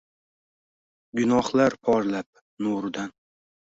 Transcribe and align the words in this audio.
gunohlar 1.21 1.79
porlab, 1.85 2.45
nuridan 2.67 3.19